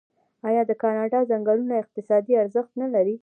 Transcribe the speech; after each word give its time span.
آیا 0.47 0.61
د 0.69 0.71
کاناډا 0.81 1.19
ځنګلونه 1.31 1.73
اقتصادي 1.77 2.33
ارزښت 2.43 2.71
نلري؟ 2.81 3.15